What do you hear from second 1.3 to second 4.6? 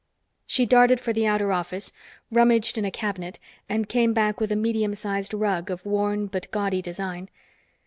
office, rummaged in a cabinet, and came back with a